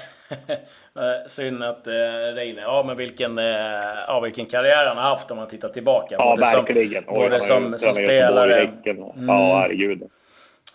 Synd 1.27 1.63
att 1.63 1.87
eh, 1.87 2.35
Reine, 2.35 2.61
ja 2.61 2.85
men 2.87 2.97
vilken, 2.97 3.39
eh, 3.39 3.45
ja, 4.07 4.21
vilken 4.21 4.47
karriär 4.47 4.87
han 4.87 4.97
har 4.97 5.05
haft 5.05 5.31
om 5.31 5.37
man 5.37 5.49
tittar 5.49 5.69
tillbaka. 5.69 6.15
Ja, 6.19 6.37
både 6.37 6.41
verkligen. 6.41 7.05
Som, 7.05 7.15
både 7.15 7.41
som, 7.41 7.79
som 7.79 7.95
spelare. 7.95 8.71
Och, 8.85 8.87
mm. 8.87 9.29
Ja, 9.29 9.59
herregud. 9.59 10.03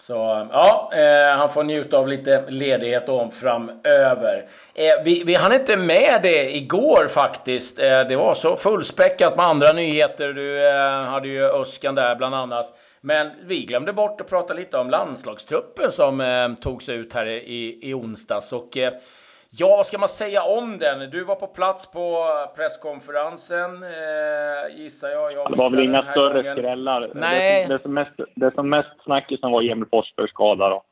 Så 0.07 0.47
ja, 0.51 0.91
eh, 0.93 1.37
han 1.37 1.49
får 1.49 1.63
njuta 1.63 1.97
av 1.97 2.07
lite 2.07 2.43
ledighet 2.47 3.09
om 3.09 3.31
framöver. 3.31 4.47
Eh, 4.73 5.03
vi, 5.03 5.23
vi 5.23 5.35
hann 5.35 5.53
inte 5.53 5.77
med 5.77 6.19
det 6.23 6.55
igår 6.55 7.07
faktiskt. 7.07 7.79
Eh, 7.79 8.01
det 8.07 8.15
var 8.15 8.33
så 8.33 8.55
fullspäckat 8.55 9.35
med 9.35 9.45
andra 9.45 9.71
nyheter. 9.73 10.33
Du 10.33 10.67
eh, 10.67 11.03
hade 11.03 11.27
ju 11.27 11.45
Öskan 11.45 11.95
där 11.95 12.15
bland 12.15 12.35
annat. 12.35 12.77
Men 13.01 13.31
vi 13.43 13.65
glömde 13.65 13.93
bort 13.93 14.21
att 14.21 14.29
prata 14.29 14.53
lite 14.53 14.77
om 14.77 14.89
landslagstruppen 14.89 15.91
som 15.91 16.21
eh, 16.21 16.53
togs 16.53 16.89
ut 16.89 17.13
här 17.13 17.25
i, 17.25 17.79
i 17.81 17.93
onsdags. 17.93 18.53
Och, 18.53 18.77
eh, 18.77 18.93
Ja, 19.57 19.67
vad 19.67 19.85
ska 19.85 19.97
man 19.97 20.09
säga 20.09 20.43
om 20.43 20.77
den? 20.77 21.09
Du 21.09 21.23
var 21.23 21.35
på 21.35 21.47
plats 21.47 21.91
på 21.91 22.27
presskonferensen, 22.55 23.83
eh, 23.83 24.77
gissar 24.77 25.09
jag. 25.09 25.33
jag 25.33 25.51
det 25.51 25.57
var 25.57 25.69
väl 25.69 25.85
inga 25.85 26.01
större 26.03 26.41
gången. 26.41 26.57
skrällar. 26.57 27.03
Nej. 27.13 27.65
Det, 27.67 27.73
det, 27.73 27.81
som 27.81 27.93
mest, 27.93 28.11
det 28.35 28.53
som 28.55 28.69
mest 28.69 28.89
snackisen 29.03 29.51
var 29.51 29.61
Emil 29.61 29.85
Forsbergs 29.91 30.29
skada. 30.29 30.69
Då. 30.69 30.83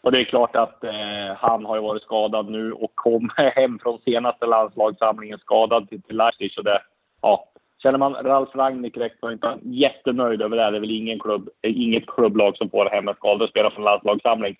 Och 0.00 0.12
det 0.12 0.20
är 0.20 0.24
klart 0.24 0.56
att 0.56 0.84
eh, 0.84 0.90
han 1.36 1.64
har 1.64 1.76
ju 1.76 1.82
varit 1.82 2.02
skadad 2.02 2.50
nu 2.50 2.72
och 2.72 2.90
kom 2.94 3.30
hem 3.36 3.78
från 3.82 3.98
senaste 3.98 4.46
landslagssamlingen 4.46 5.38
skadad 5.38 5.88
till, 5.88 6.02
till 6.02 6.16
Leipzig. 6.16 6.50
det, 6.64 6.82
ja, 7.22 7.48
känner 7.82 7.98
man 7.98 8.14
Ralf 8.14 8.54
Rangnick 8.54 8.96
rätt 8.96 9.16
så 9.20 9.26
är 9.26 9.32
inte 9.32 9.58
jättenöjd 9.62 10.42
över 10.42 10.56
det. 10.56 10.70
Det 10.70 10.76
är 10.76 10.80
väl 10.80 10.90
ingen 10.90 11.18
klubb, 11.18 11.48
inget 11.62 12.06
klubblag 12.06 12.56
som 12.56 12.70
får 12.70 12.90
hem 12.90 13.08
en 13.08 13.14
skadad 13.14 13.48
spelare 13.48 13.74
från 13.74 13.84
landslagssamling. 13.84 14.56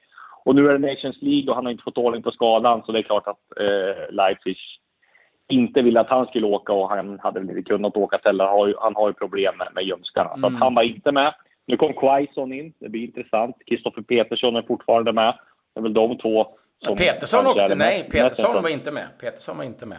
Och 0.47 0.55
nu 0.55 0.69
är 0.69 0.79
det 0.79 0.88
Nations 0.88 1.23
League 1.23 1.50
och 1.50 1.55
han 1.55 1.65
har 1.65 1.73
inte 1.73 1.85
fått 1.85 1.99
ordning 1.99 2.23
på 2.23 2.31
skadan 2.31 2.83
så 2.87 2.93
det 2.93 2.99
är 2.99 3.03
klart 3.03 3.26
att 3.26 3.61
eh, 3.61 4.15
Leipzig 4.15 4.57
inte 5.49 5.83
ville 5.83 6.00
att 6.00 6.09
han 6.09 6.26
skulle 6.26 6.47
åka 6.47 6.73
och 6.73 6.88
han 6.88 7.19
hade 7.19 7.41
väl 7.41 7.50
inte 7.50 7.62
kunnat 7.62 7.97
åka 7.97 8.21
heller. 8.25 8.75
Han 8.81 8.95
har 8.95 9.09
ju 9.09 9.15
problem 9.15 9.59
med, 9.59 9.69
med 9.75 9.85
ljumskarna. 9.85 10.31
Mm. 10.31 10.41
Så 10.41 10.47
att 10.47 10.50
mm. 10.50 10.62
han 10.62 10.75
var 10.75 10.83
inte 10.83 11.12
med. 11.12 11.35
Nu 11.67 11.76
kom 11.76 11.93
Quaison 11.93 12.53
in. 12.53 12.73
Det 12.79 12.88
blir 12.88 13.03
intressant. 13.03 13.57
Kristoffer 13.67 14.03
Petersson 14.03 14.57
är 14.57 14.62
fortfarande 14.62 15.12
med. 15.12 15.38
Det 15.75 15.81
är 15.81 15.83
väl 15.83 15.95
de 15.95 16.19
två 16.19 16.47
som... 16.79 16.97
Petersson 16.97 17.47
åkte... 17.47 17.75
Nej, 17.75 18.09
Petersson 18.11 18.62
var 18.62 18.71
inte 18.71 18.91
med. 18.91 19.07
Petersson 19.21 19.57
var 19.57 19.65
inte 19.65 19.87
med. 19.87 19.99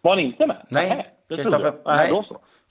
Var 0.00 0.10
han 0.10 0.24
inte 0.24 0.46
med? 0.46 0.56
Nej. 0.68 1.06
Kristoffer... 1.36 1.72
Nej. 1.84 2.12
nej. 2.12 2.22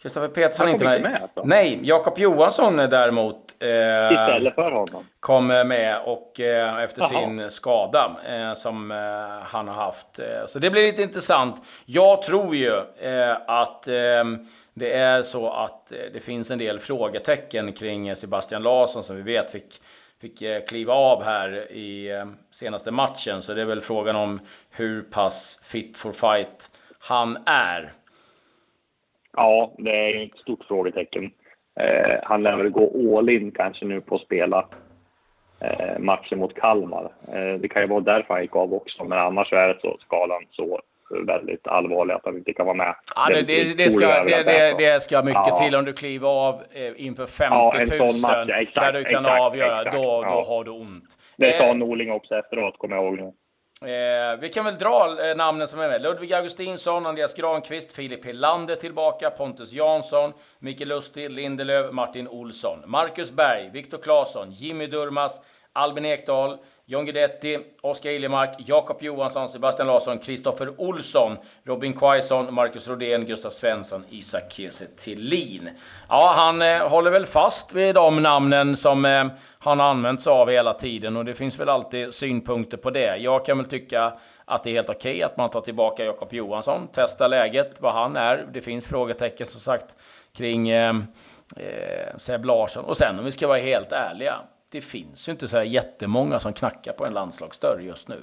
Kristoffer 0.02 0.28
Petersson 0.28 0.68
är 0.68 0.72
inte 0.72 0.86
med. 0.86 1.02
med 1.02 1.22
alltså. 1.22 1.44
Nej, 1.44 1.80
Jakob 1.84 2.20
Johansson 2.20 2.76
däremot 2.76 3.36
eh, 3.60 3.68
Istället 4.12 4.56
för 4.56 4.72
honom? 4.72 5.06
kom 5.20 5.48
med 5.48 6.02
och 6.06 6.40
eh, 6.40 6.84
efter 6.84 7.02
Aha. 7.02 7.10
sin 7.10 7.52
skada 7.52 8.16
eh, 8.30 8.54
som 8.54 8.92
eh, 8.92 8.98
han 9.44 9.68
har 9.68 9.76
haft. 9.76 10.20
Eh, 10.20 10.26
så 10.48 10.60
det 10.60 10.70
blir 10.70 10.82
lite 10.82 11.02
intressant. 11.02 11.62
Jag 11.86 12.22
tror 12.22 12.56
ju 12.56 12.76
eh, 13.00 13.38
att 13.48 13.84
det 14.74 14.94
är 14.94 15.24
så 15.24 15.50
att 15.50 15.94
det 16.14 16.24
finns 16.24 16.52
en 16.52 16.60
del 16.60 16.80
frågetecken 16.80 17.74
kring 17.74 18.16
Sebastian 18.16 18.64
Larsson 18.64 19.04
som 19.04 19.16
vi 19.16 19.22
vet 19.22 19.52
fick 19.52 19.82
fick 20.22 20.68
kliva 20.68 20.94
av 20.94 21.24
här 21.24 21.72
i 21.72 22.24
senaste 22.52 22.92
matchen. 22.92 23.42
Så 23.42 23.54
det 23.54 23.62
är 23.62 23.66
väl 23.66 23.82
frågan 23.82 24.16
om 24.16 24.40
hur 24.72 25.02
pass 25.02 25.60
fit 25.64 25.98
for 25.98 26.12
fight 26.12 26.70
han 27.00 27.38
är. 27.46 27.94
Ja, 29.38 29.74
det 29.78 29.92
är 29.92 30.26
ett 30.26 30.38
stort 30.38 30.64
frågetecken. 30.68 31.32
Eh, 31.80 32.20
han 32.24 32.44
lär 32.44 32.58
väl 32.58 32.70
gå 32.70 33.18
all 33.18 33.30
in 33.30 33.52
kanske 33.52 33.86
nu 33.86 34.02
på 34.02 34.16
att 34.16 34.22
spela 34.22 34.68
eh, 35.62 36.00
matchen 36.00 36.40
mot 36.40 36.56
Kalmar. 36.56 37.12
Eh, 37.34 37.54
det 37.60 37.68
kan 37.68 37.82
ju 37.82 37.88
vara 37.88 38.00
därför 38.00 38.34
han 38.34 38.44
gick 38.44 38.56
av 38.56 38.74
också, 38.74 39.04
men 39.04 39.18
annars 39.18 39.54
är 39.54 39.68
det 39.68 39.80
så 39.82 39.98
skalan 40.00 40.44
så 40.50 40.82
väldigt 41.10 41.68
allvarlig 41.68 42.14
att 42.14 42.26
han 42.26 42.38
inte 42.38 42.54
kan 42.54 42.66
vara 42.66 42.76
med. 42.76 42.96
Ja, 43.16 43.30
det, 43.30 43.42
det, 43.42 43.78
det, 43.78 43.92
ska, 43.92 44.24
det, 44.78 45.04
ska 45.04 45.24
mycket 45.24 45.44
ja. 45.46 45.56
till 45.56 45.76
om 45.76 45.86
du 45.86 45.94
kliver 45.94 46.28
av 46.28 46.56
eh, 46.72 47.06
inför 47.06 47.26
50 47.26 47.56
ja, 47.56 47.98
000 48.00 48.00
match, 48.00 48.50
exakt, 48.50 48.76
där 48.76 48.94
du 48.94 49.04
kan 49.04 49.26
exakt, 49.26 49.42
avgöra. 49.42 49.82
Exakt, 49.82 49.96
då, 49.96 50.24
då 50.24 50.42
har 50.42 50.64
du 50.64 50.72
ont. 50.72 51.18
Det 51.38 51.58
sa 51.58 51.64
eh, 51.64 51.76
Norling 51.76 52.12
också 52.12 52.36
efteråt, 52.36 52.78
kommer 52.78 52.96
jag 52.96 53.06
ihåg 53.06 53.18
nu. 53.18 53.34
Eh, 53.82 54.40
vi 54.40 54.50
kan 54.50 54.66
väl 54.66 54.78
dra 54.78 55.28
eh, 55.30 55.36
namnen 55.36 55.68
som 55.68 55.80
är 55.80 55.88
med. 55.88 56.02
Ludvig 56.02 56.34
Augustinsson, 56.34 57.06
Andreas 57.06 57.34
Granqvist, 57.34 57.92
Filip 57.92 58.26
Helander 58.26 58.76
tillbaka, 58.76 59.30
Pontus 59.30 59.72
Jansson, 59.72 60.34
Micke 60.60 60.86
Lustig, 60.86 61.32
Lindelöf, 61.32 61.92
Martin 61.92 62.28
Olsson, 62.28 62.80
Marcus 62.86 63.32
Berg, 63.32 63.70
Viktor 63.74 63.98
Claesson, 63.98 64.52
Jimmy 64.52 64.88
Durmas, 64.88 65.40
Albin 65.74 66.06
Ekdal, 66.06 66.58
John 66.90 67.06
Guidetti, 67.06 67.60
Oskar 67.82 68.10
Iljemark, 68.10 68.56
Jakob 68.58 69.04
Johansson, 69.04 69.50
Sebastian 69.50 69.88
Larsson, 69.88 70.20
Kristoffer 70.20 70.74
Olsson, 70.78 71.38
Robin 71.64 71.94
Quaison, 71.94 72.54
Marcus 72.54 72.88
Rodén, 72.88 73.26
Gustav 73.26 73.50
Svensson, 73.50 74.04
Isak 74.10 74.52
Kiese 74.52 74.86
Thelin. 74.86 75.70
Ja, 76.10 76.34
han 76.36 76.62
eh, 76.62 76.88
håller 76.88 77.12
väl 77.12 77.26
fast 77.26 77.74
vid 77.74 77.96
de 77.96 78.24
namnen 78.24 78.76
som 78.76 79.06
eh, 79.06 79.28
han 79.60 79.82
använt 79.82 80.22
sig 80.22 80.32
av 80.32 80.50
hela 80.50 80.74
tiden 80.74 81.18
och 81.18 81.26
det 81.26 81.34
finns 81.34 81.60
väl 81.60 81.70
alltid 81.70 82.14
synpunkter 82.14 82.78
på 82.78 82.90
det. 82.90 83.18
Jag 83.18 83.46
kan 83.46 83.58
väl 83.58 83.68
tycka 83.68 84.14
att 84.46 84.64
det 84.64 84.70
är 84.70 84.74
helt 84.74 84.90
okej 84.90 85.12
okay 85.12 85.24
att 85.24 85.38
man 85.38 85.50
tar 85.50 85.62
tillbaka 85.62 86.06
Jakob 86.06 86.34
Johansson, 86.34 86.88
testar 86.94 87.28
läget, 87.28 87.82
vad 87.82 87.94
han 87.94 88.16
är. 88.16 88.48
Det 88.54 88.62
finns 88.62 88.88
frågetecken 88.88 89.48
som 89.48 89.60
sagt 89.60 89.96
kring 90.34 90.70
eh, 90.70 90.96
eh, 91.56 92.18
Seb 92.18 92.46
Larsson. 92.46 92.86
Och 92.86 92.98
sen 92.98 93.20
om 93.20 93.26
vi 93.26 93.32
ska 93.32 93.48
vara 93.48 93.58
helt 93.60 93.92
ärliga, 93.92 94.36
det 94.72 94.82
finns 94.82 95.30
ju 95.30 95.32
inte 95.32 95.48
så 95.48 95.58
här 95.58 95.64
jättemånga 95.64 96.40
som 96.40 96.54
knackar 96.54 96.94
på 96.94 97.06
en 97.06 97.14
landslagsdörr 97.14 97.80
just 97.80 98.08
nu. 98.08 98.16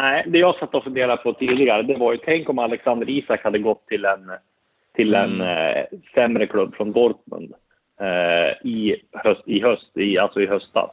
Nej, 0.00 0.24
det 0.26 0.38
jag 0.38 0.56
satt 0.56 0.74
och 0.74 0.84
funderade 0.84 1.22
på 1.22 1.32
tidigare, 1.32 1.82
det 1.82 1.96
var 1.96 2.12
ju 2.12 2.18
tänk 2.18 2.48
om 2.48 2.58
Alexander 2.58 3.10
Isak 3.10 3.44
hade 3.44 3.58
gått 3.58 3.86
till 3.86 4.04
en, 4.04 4.32
till 4.94 5.14
en 5.14 5.40
mm. 5.40 5.76
eh, 5.76 5.84
sämre 6.14 6.46
klubb 6.46 6.74
från 6.74 6.92
Dortmund 6.92 7.54
eh, 8.00 8.66
i, 8.68 9.02
höst, 9.12 9.42
i, 9.46 9.62
höst, 9.62 9.96
i, 9.96 10.18
alltså 10.18 10.40
i 10.40 10.46
höstas. 10.46 10.90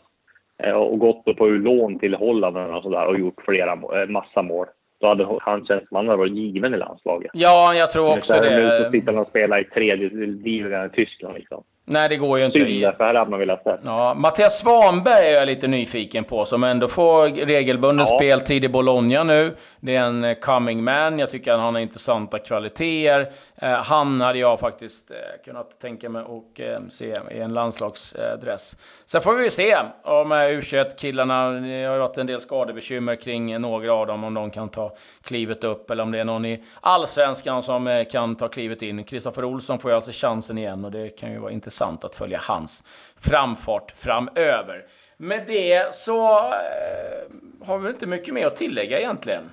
Eh, 0.58 0.72
och 0.72 1.00
gått 1.00 1.38
på 1.38 1.48
lån 1.48 2.00
till 2.00 2.16
Holland 2.16 2.58
och, 2.58 2.84
sådär, 2.84 3.06
och 3.06 3.20
gjort 3.20 3.42
flera, 3.46 3.72
eh, 3.72 4.10
massa 4.10 4.42
mål. 4.42 4.68
Då 5.00 5.08
hade 5.08 5.40
han 5.42 5.66
känts 5.66 5.92
man 5.92 6.08
hade 6.08 6.18
varit 6.18 6.34
given 6.34 6.74
i 6.74 6.78
landslaget. 6.78 7.32
Ja, 7.34 7.74
jag 7.74 7.90
tror 7.90 8.18
också 8.18 8.42
det. 8.42 8.58
Nu 8.58 8.90
sitter 8.92 9.14
han 9.14 9.22
och 9.22 9.28
spelar 9.28 9.62
i 9.62 9.64
tredje 9.64 10.10
ligan 10.26 10.86
i 10.86 10.90
Tyskland. 10.90 11.36
Liksom. 11.36 11.64
Nej, 11.88 12.10
det 12.10 12.18
går 12.18 12.40
ju 12.40 12.46
inte. 12.46 12.58
Synd, 12.58 12.96
för 12.98 13.04
här 13.04 13.14
hade 13.14 13.32
man 13.32 13.40
velat 13.40 13.64
se. 13.64 13.76
Ja, 13.86 14.14
Mattias 14.14 14.60
Svanberg 14.60 15.28
är 15.28 15.34
jag 15.34 15.46
lite 15.46 15.68
nyfiken 15.68 16.24
på, 16.24 16.46
som 16.46 16.64
ändå 16.64 16.88
får 16.88 17.46
regelbunden 17.46 18.06
ja. 18.10 18.18
speltid 18.18 18.66
i 18.66 18.70
Bologna 18.70 19.24
nu. 19.24 19.56
Det 19.80 19.96
är 19.96 20.02
en 20.02 20.24
eh, 20.24 20.36
coming 20.36 20.84
man. 20.84 21.20
Jag 21.20 21.30
tycker 21.30 21.52
att 21.52 21.60
han 21.60 21.74
har 21.74 21.82
intressanta 21.82 22.40
kvaliteter. 22.40 23.32
Eh, 23.56 23.70
han 23.70 24.22
hade 24.22 24.40
jag 24.40 24.60
faktiskt 24.60 25.12
eh, 25.12 25.18
kunnat 25.46 25.80
tänka 25.80 26.10
mig 26.10 26.22
att 26.22 26.94
se 26.94 27.20
i 27.32 27.40
en 27.40 27.54
landslagsdress. 27.54 28.76
Sen 29.06 29.22
får 29.22 29.34
vi 29.36 29.50
se 29.50 29.78
om 30.04 30.34
U21-killarna, 30.34 31.50
det 31.50 31.84
har 31.86 31.94
ju 31.94 32.00
varit 32.00 32.18
en 32.18 32.28
del 32.28 32.42
skadebekymmer 32.42 33.16
kring 33.16 33.62
några 33.62 33.94
av 33.94 34.08
dem, 34.08 34.24
om 34.24 34.34
de 34.34 34.52
kan 34.52 34.70
ta 34.70 34.96
klivet 35.24 35.64
upp, 35.64 35.90
eller 35.90 36.04
om 36.04 36.12
det 36.12 36.20
är 36.20 36.26
någon 36.26 36.46
i 36.46 36.64
allsvenskan 36.82 37.64
som 37.64 38.06
kan 38.12 38.36
ta 38.36 38.48
klivet 38.48 38.82
in. 38.82 39.04
Kristoffer 39.04 39.46
Olsson 39.46 39.80
får 39.80 39.92
ju 39.92 39.96
alltså 39.96 40.12
chansen 40.14 40.58
igen 40.58 40.86
och 40.86 40.92
det 40.92 41.10
kan 41.10 41.32
ju 41.32 41.40
vara 41.40 41.52
intressant 41.52 41.75
intressant 41.76 42.04
att 42.04 42.16
följa 42.16 42.40
hans 42.42 42.84
framfart 43.22 43.92
framöver. 43.96 44.86
Med 45.18 45.44
det 45.48 45.94
så 45.94 46.38
eh, 46.38 47.68
har 47.68 47.78
vi 47.78 47.90
inte 47.90 48.08
mycket 48.08 48.34
mer 48.34 48.48
att 48.48 48.56
tillägga 48.56 49.00
egentligen. 49.00 49.52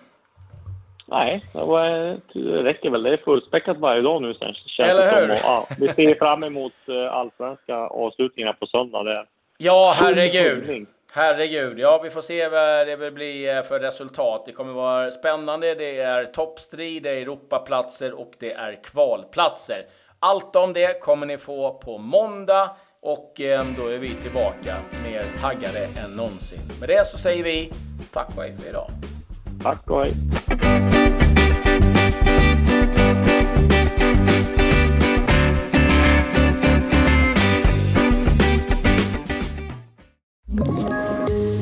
Nej, 1.07 1.45
det 2.33 2.63
räcker 2.63 2.91
väl. 2.91 3.03
Det 3.03 3.13
är 3.13 3.17
fullspäckat 3.17 3.79
varje 3.79 4.03
dag 4.03 4.23
nu 4.23 4.35
sen. 4.35 4.55
Känns 4.55 4.91
Eller 4.91 5.21
hur? 5.21 5.31
Och, 5.31 5.39
ja, 5.43 5.67
vi 5.79 5.89
ser 5.89 6.15
fram 6.15 6.43
emot 6.43 6.73
eh, 6.89 7.13
allsvenska 7.13 7.77
avslutningarna 7.77 8.53
på 8.53 8.67
söndag. 8.67 9.03
Det 9.03 9.27
ja, 9.59 9.95
herregud. 9.97 10.87
Herregud, 11.15 11.79
ja 11.79 12.01
vi 12.05 12.11
får 12.11 12.21
se 12.21 12.49
vad 12.49 12.87
det 12.87 12.97
vill 12.97 13.13
bli 13.13 13.49
eh, 13.49 13.63
för 13.63 13.81
resultat. 13.81 14.43
Det 14.47 14.53
kommer 14.53 14.73
vara 14.73 15.11
spännande. 15.11 15.75
Det 15.75 15.99
är 15.99 16.25
toppstrid, 16.25 17.03
det 17.03 17.11
är 17.11 17.23
Europaplatser 17.23 18.13
och 18.13 18.33
det 18.39 18.53
är 18.53 18.79
kvalplatser. 18.85 19.85
Allt 20.25 20.57
om 20.57 20.73
det 20.73 21.01
kommer 21.01 21.27
ni 21.27 21.39
få 21.39 21.73
på 21.73 21.99
måndag 21.99 22.71
och 23.03 23.41
eh, 23.41 23.67
då 23.77 23.87
är 23.87 23.99
vi 23.99 24.15
tillbaka 24.15 24.77
mer 25.03 25.25
taggade 25.41 25.85
än 25.85 26.11
någonsin. 26.17 26.59
Med 26.81 26.89
det 26.89 27.09
så 27.09 27.19
säger 27.19 27.45
vi 27.45 27.73
tack 28.13 28.29
och 28.37 28.43
hej 28.43 28.57
för 28.59 28.69
idag. 28.69 28.91
Tack 29.63 29.91
och 29.91 30.01
hej. 30.01 30.13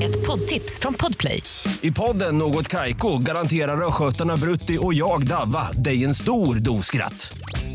Ett 0.03 0.27
poddtips 0.27 0.79
från 0.81 0.95
Podplay. 0.95 1.43
I 1.81 1.91
podden 1.93 2.39
Något 2.39 2.69
Kaiko 2.69 3.19
garanterar 3.19 3.87
östgötarna 3.87 4.37
Brutti 4.37 4.79
och 4.81 4.95
jag, 4.95 5.27
Davva, 5.27 5.73
dig 5.73 6.05
en 6.05 6.15
stor 6.15 6.55
dos 6.55 6.87
skratt. 6.87 7.33